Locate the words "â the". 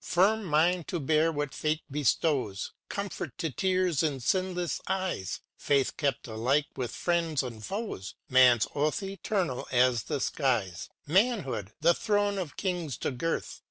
11.67-11.93